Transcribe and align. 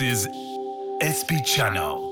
This 0.00 0.24
is 0.24 0.58
SP 1.04 1.44
Channel. 1.44 2.09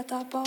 ja 0.00 0.04
tapa. 0.04 0.39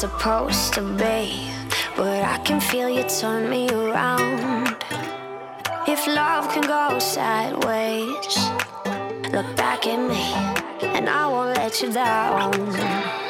Supposed 0.00 0.72
to 0.72 0.80
be. 0.80 1.46
But 1.94 2.24
I 2.24 2.38
can 2.38 2.58
feel 2.58 2.88
you 2.88 3.02
turn 3.02 3.50
me 3.50 3.68
around. 3.68 4.74
If 5.86 6.06
love 6.06 6.48
can 6.48 6.62
go 6.62 6.98
sideways, 6.98 8.36
look 9.30 9.54
back 9.56 9.86
at 9.86 10.00
me, 10.12 10.24
and 10.96 11.06
I 11.06 11.26
won't 11.28 11.54
let 11.54 11.82
you 11.82 11.92
down. 11.92 13.29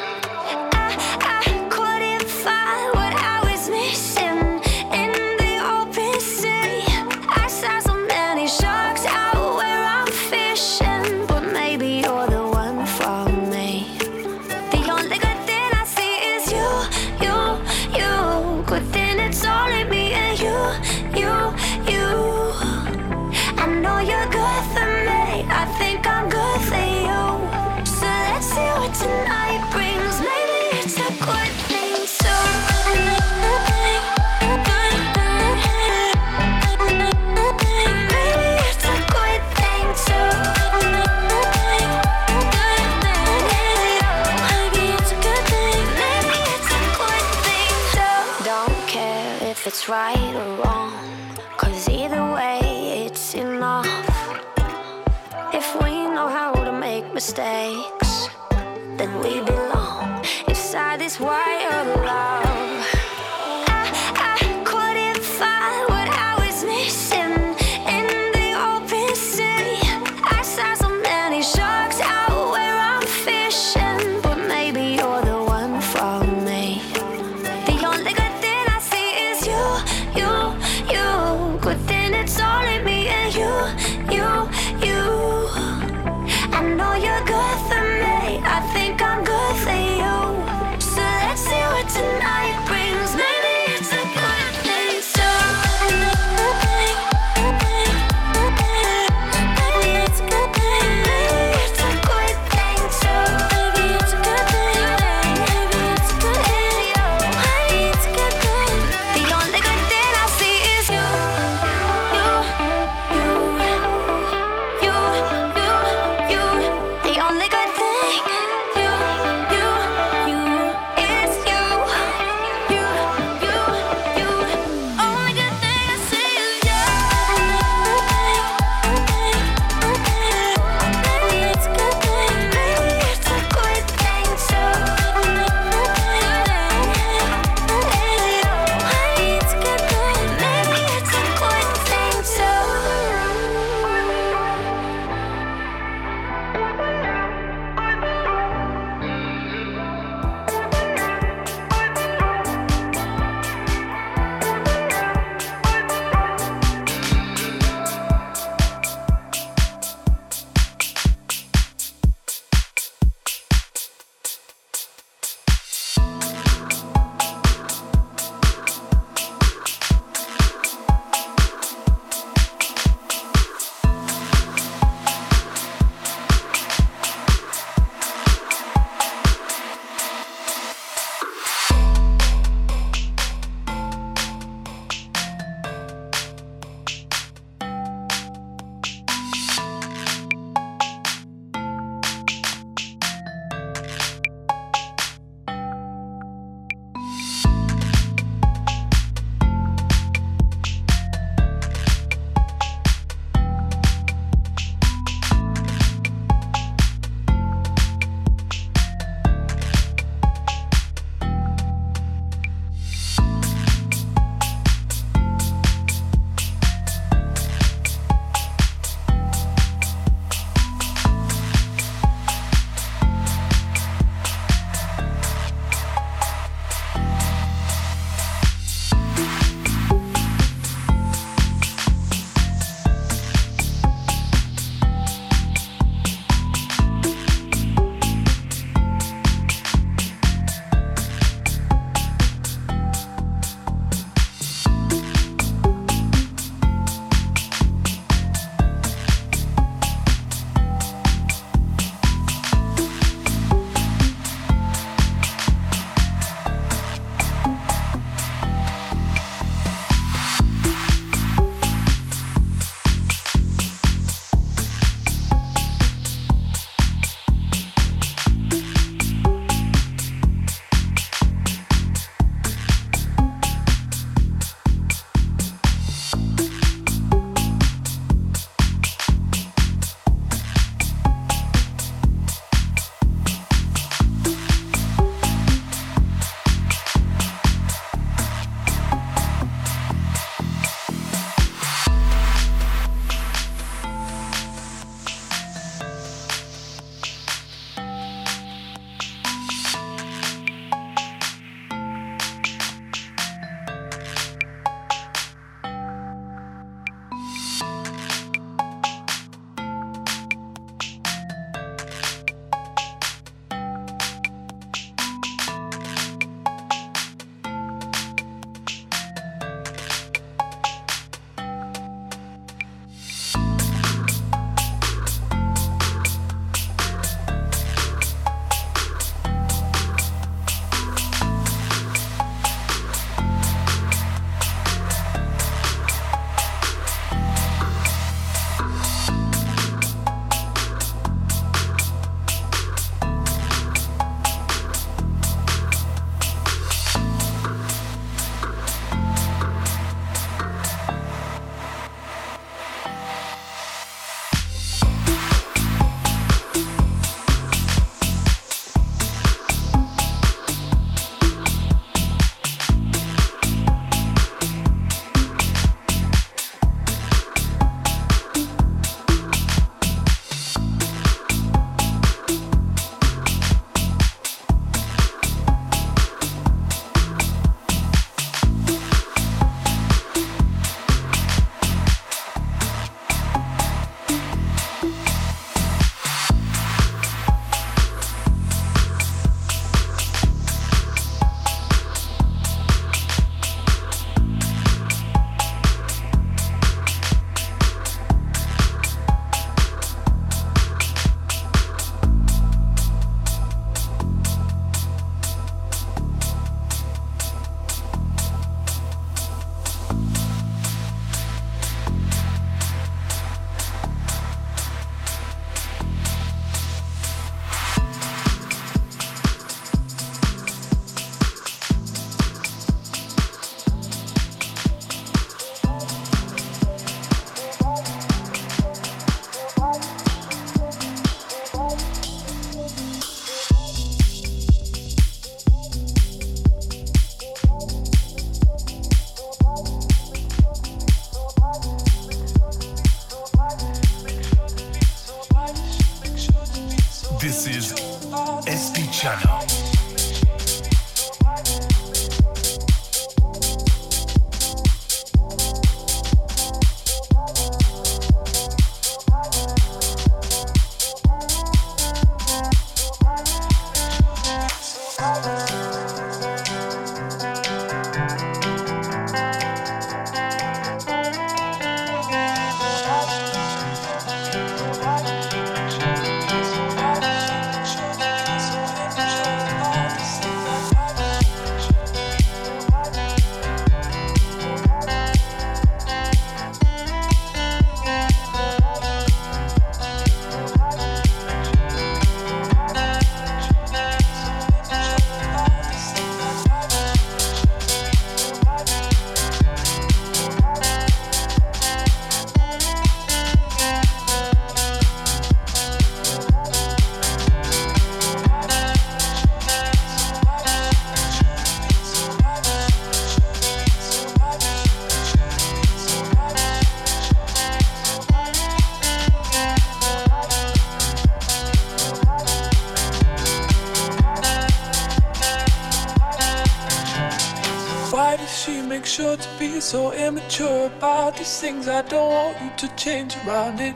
Things. 531.41 531.67
I 531.67 531.81
don't 531.81 532.11
want 532.11 532.39
you 532.39 532.51
to 532.55 532.75
change 532.75 533.17
around 533.25 533.59
it. 533.59 533.75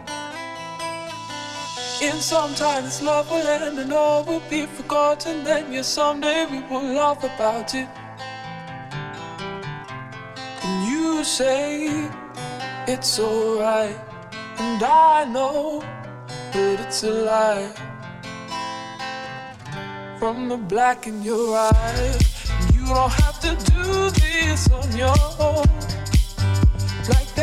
In 2.00 2.18
some 2.22 2.54
time, 2.54 2.84
this 2.84 3.02
love 3.02 3.28
will 3.32 3.48
end 3.48 3.80
and 3.80 3.92
all 3.92 4.24
will 4.24 4.44
be 4.52 4.68
forgotten. 4.68 5.44
Then, 5.44 5.74
yes, 5.74 5.88
someday 5.88 6.46
we 6.46 6.60
will 6.70 6.88
laugh 7.00 7.24
about 7.24 7.74
it. 7.74 7.90
And 10.64 10.76
you 10.92 11.24
say 11.24 12.08
it's 12.88 13.20
alright, 13.20 13.98
and 14.60 14.84
I 14.84 15.26
know 15.26 15.82
that 16.54 16.80
it's 16.86 17.04
a 17.04 17.14
lie. 17.30 17.72
From 20.20 20.50
the 20.50 20.58
black 20.58 21.08
in 21.08 21.24
your 21.24 21.58
eyes, 21.58 22.52
you 22.76 22.86
don't 22.86 23.12
have 23.24 23.40
to 23.40 23.52
do 23.74 24.12
this 24.22 24.70
on 24.70 24.88
your 24.96 25.18
own 25.40 25.95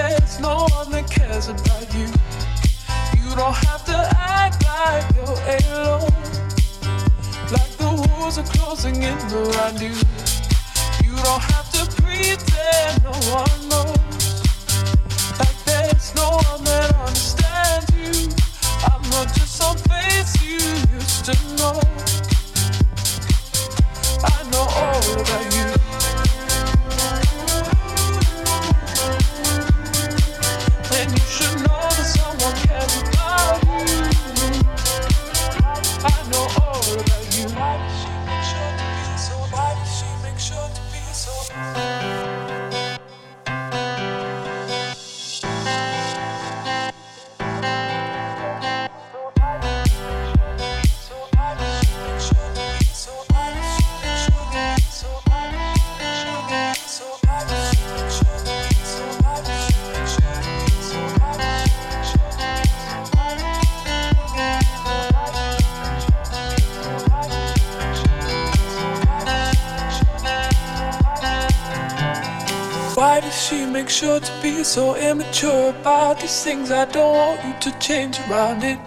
there's 0.09 0.41
no 0.41 0.67
one 0.71 0.91
that 0.91 1.11
cares 1.11 1.49
about 1.49 1.87
you. 1.95 2.07
You 3.23 3.37
don't 3.37 3.55
have 3.67 3.85
to 3.87 3.97
act 4.17 4.65
like 4.65 5.05
you're 5.15 5.39
alone. 5.57 6.11
Like 7.51 7.73
the 7.83 7.91
walls 8.09 8.39
are 8.39 8.49
closing 8.57 8.97
in 8.97 9.19
around 9.33 9.81
you. 9.81 9.95
You 11.05 11.15
don't 11.27 11.45
have 11.55 11.69
to 11.77 11.83
pretend 12.03 13.05
no 13.05 13.15
one 13.39 13.59
knows. 13.69 13.99
Like 15.39 15.59
there's 15.65 16.15
no 16.15 16.29
one 16.51 16.65
that 16.65 16.95
understands 17.07 17.89
you. 17.97 18.29
I'm 18.91 19.03
not 19.11 19.29
just 19.35 19.55
some 19.57 19.77
face 19.91 20.33
you 20.43 20.59
used 20.97 21.25
to 21.27 21.35
know. 21.59 21.81
I 24.25 24.39
know 24.51 24.67
all 24.83 25.21
about 25.21 25.55
you. 25.57 26.32
Make 73.83 73.91
sure 73.91 74.21
to 74.21 74.33
be 74.41 74.63
so 74.63 74.95
immature 74.95 75.71
about 75.71 76.21
these 76.21 76.45
things. 76.45 76.71
I 76.71 76.85
don't 76.85 77.15
want 77.17 77.45
you 77.45 77.55
to 77.73 77.79
change 77.81 78.17
around 78.21 78.63
it. 78.63 78.79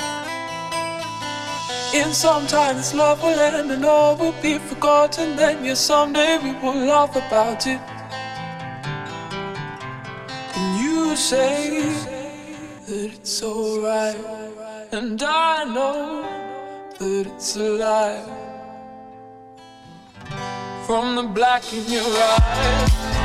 In 1.93 2.13
some 2.13 2.47
time, 2.47 2.77
this 2.77 2.93
love 2.93 3.21
will 3.21 3.37
end 3.37 3.71
and 3.71 3.83
all 3.83 4.15
will 4.15 4.35
be 4.41 4.57
forgotten. 4.57 5.35
Then, 5.35 5.65
yes, 5.65 5.81
someday 5.81 6.37
we 6.37 6.53
will 6.61 6.85
laugh 6.91 7.13
about 7.13 7.67
it. 7.67 7.81
And 10.55 10.79
you 10.81 11.17
say 11.17 11.91
that 12.87 13.11
it's 13.15 13.43
alright, 13.43 14.15
and 14.93 15.21
I 15.21 15.65
know 15.75 16.23
that 16.99 17.27
it's 17.27 17.57
a 17.57 17.69
lie. 17.83 18.23
From 20.85 21.15
the 21.17 21.23
black 21.23 21.63
in 21.73 21.83
your 21.91 22.07
eyes. 22.31 23.24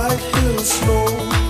white 0.00 0.18
hills 0.18 0.70
snow. 0.70 1.49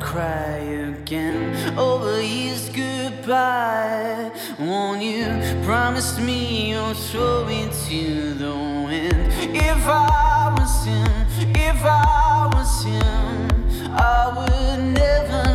cry 0.00 0.56
again 0.92 1.54
oh, 1.76 1.96
over 1.96 2.20
his 2.20 2.70
goodbye. 2.70 4.30
Won't 4.58 5.02
you 5.02 5.26
promise 5.64 6.18
me 6.18 6.70
you'll 6.70 6.94
throw 6.94 7.46
it 7.48 7.72
to 7.88 8.34
the 8.34 8.54
wind? 8.86 9.32
If 9.54 9.86
I 9.86 10.54
was 10.58 10.84
him, 10.84 11.54
if 11.54 11.84
I 11.84 12.50
was 12.54 12.84
him, 12.84 13.92
I 13.92 14.32
would 14.36 14.94
never 14.94 15.49